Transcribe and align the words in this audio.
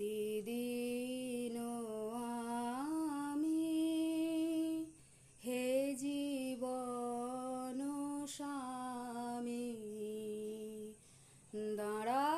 প্রতিদিন 0.00 1.56
আমি 3.24 3.62
হে 5.42 5.64
জীবন 6.02 7.78
স্বামী 8.28 9.66
দাঁড়াবো 11.78 12.29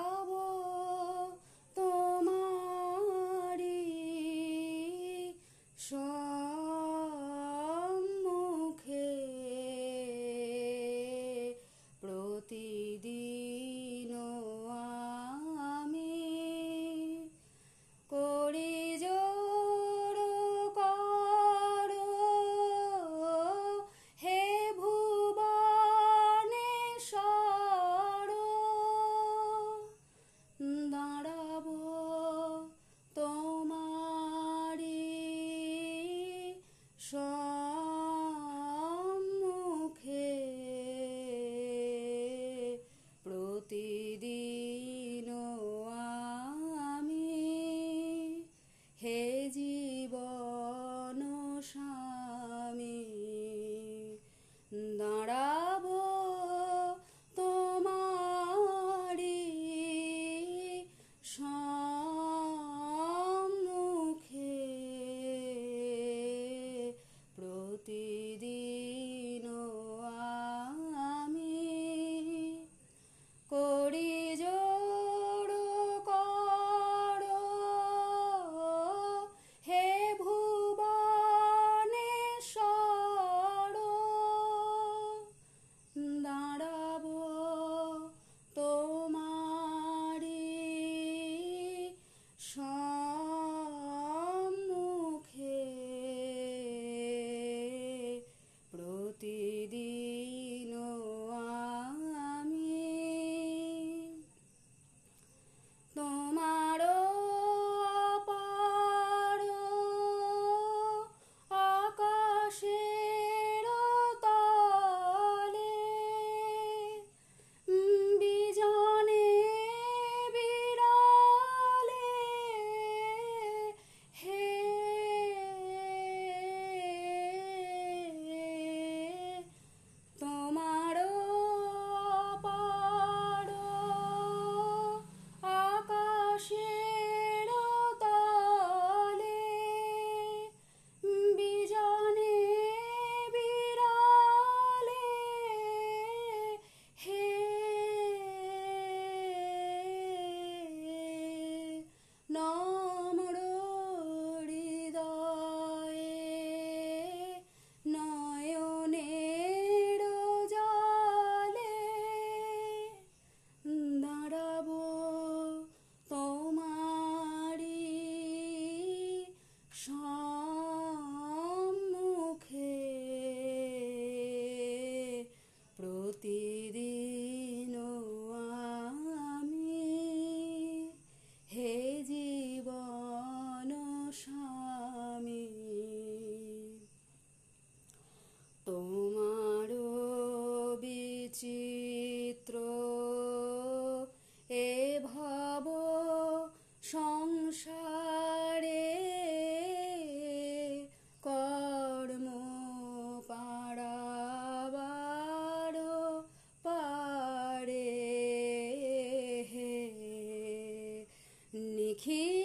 Key. 212.02 212.41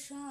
दोषा 0.00 0.29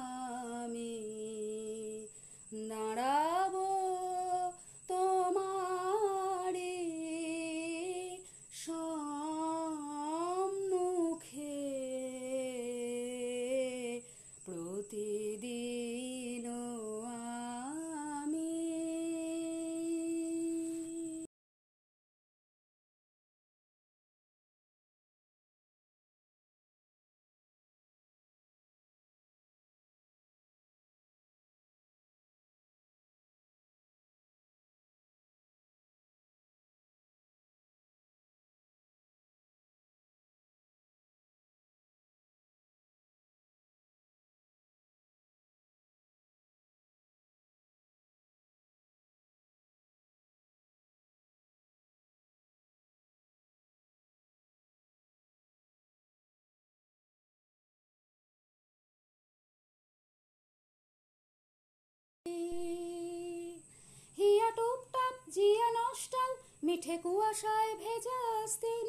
মিঠে 66.64 66.98
কুয়াশায় 66.98 67.76
ভেজা 67.76 68.46
দিন 68.62 68.88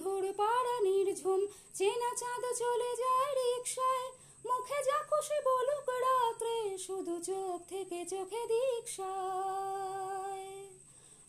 বন্ধুর 0.04 0.26
পাড়া 0.40 0.76
নির্ঝুম। 0.86 1.40
চেনা 1.78 2.10
চাঁদ 2.20 2.44
চলে 2.62 2.90
যায় 3.02 3.30
রিক্সায় 3.40 4.06
মুখে 4.48 4.78
যা 4.88 4.98
খুশি 5.10 5.38
বলুক 5.48 5.88
রাত্রে, 6.06 6.56
শুধু 6.86 7.14
চোখ 7.28 7.58
থেকে 7.72 8.00
চোখে 8.12 8.42
দীক্ষায়। 8.52 10.48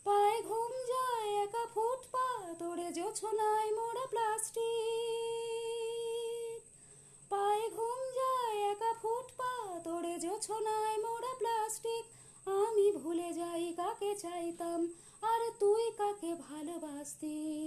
পায়ে 0.06 0.38
ঘুম 0.50 0.72
যায় 0.92 1.28
একা 1.44 1.66
ফুটপাত, 1.76 2.60
ওরে 2.70 2.88
জোছনায় 2.98 3.70
মোড়া 3.78 4.06
প্লাস্টিক। 4.12 4.66
পায়ে 7.32 7.66
ঘুম 7.78 8.00
যায় 8.20 8.58
একা 8.72 8.92
ফুটপাত, 9.02 9.84
ওরে 9.96 10.16
জোছনায় 10.26 10.98
মোড়া 11.06 11.34
প্লাস্টিক। 11.40 12.04
আমি 12.62 12.88
ভুলে 12.92 13.30
যাই 13.40 13.66
কাকে 13.80 14.12
চাইতাম, 14.16 14.80
আর 15.32 15.42
তুই 15.60 15.84
কাকে 16.00 16.32
ভালোবাসতিস? 16.48 17.65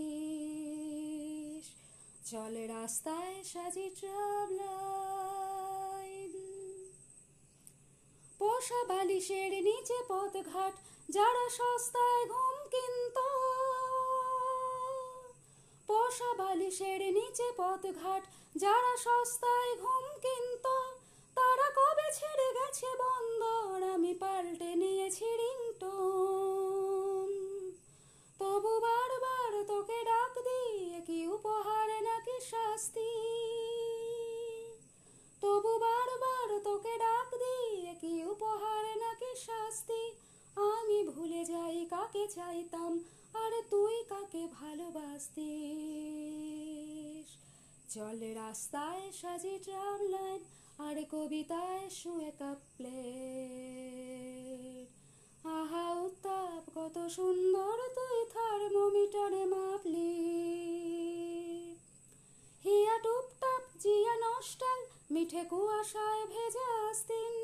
চল 2.31 2.55
রাস্তায় 2.69 3.35
সাজি 3.45 3.87
ট্রাম 4.01 4.49
লাইন। 4.61 6.35
পোষা 8.39 8.81
বালিশের 8.89 9.53
নিচে 9.63 9.99
পথঘাট, 10.09 10.75
যারা 11.11 11.45
সস্তায় 11.49 12.23
ঘুম 12.27 12.57
কিনত। 12.73 13.17
পোষা 15.87 16.31
বালিশের 16.35 17.01
নিচে 17.13 17.47
পথঘাট, 17.57 18.23
যারা 18.57 18.93
সস্তায় 18.97 19.73
ঘুম 19.77 20.05
কিনত। 20.25 20.67
তারা 21.37 21.67
কবে 21.79 22.09
ছেড়ে 22.13 22.49
গেছে 22.59 22.89
বন্দর? 23.03 23.95
আমি 23.95 24.13
পাল্টে 24.15 24.71
নিয়েছি 24.77 25.38
চাইতাম, 42.37 42.93
আর 43.43 43.53
তুই 43.71 43.97
কাকে 44.11 44.43
ভালোবাসতিস? 44.61 45.49
চল 47.95 48.19
রাস্তায় 48.35 49.05
সাজি 49.21 49.55
ট্রাম 49.65 50.01
লাইন, 50.15 50.41
আর 50.87 50.97
কবিতায় 51.13 51.85
শুয়ে 51.99 52.31
কাপলেট 52.41 54.09
আহা 55.59 55.87
উত্তাপ, 56.07 56.63
কত 56.77 56.97
সুন্দর 57.17 57.77
তুই 57.97 58.19
থার্মোমিটারে 58.35 59.45
মাপলি। 59.53 60.15
হিয়া 62.65 62.97
টুপটাপ, 63.05 63.63
জিয়া 63.83 64.15
নষ্টাল, 64.25 64.81
মিঠে 65.11 65.43
কুয়াশায় 65.51 66.25
ভেজা 66.33 66.71
দিন 67.09 67.35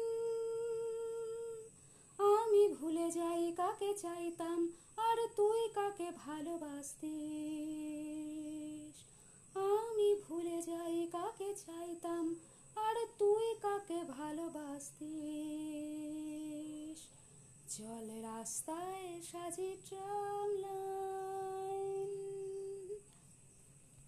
আমি 2.34 2.62
যাই, 3.10 3.52
কাকে 3.56 3.94
চাইতাম? 3.94 4.72
আর 4.96 5.16
তুই 5.36 5.68
কাকে 5.74 6.12
ভালোবাসতিস? 6.16 9.02
আমি 9.56 10.16
ভুলে 10.28 10.62
যাই, 10.62 11.08
কাকে 11.12 11.54
চাইতাম? 11.54 12.36
আর 12.76 12.94
তুই 13.18 13.54
কাকে 13.62 14.02
ভালোবাসতিস? 14.02 16.98
চল 17.78 18.22
রাস্তায় 18.22 19.20
সাজি 19.32 19.76
লাইন 19.92 20.43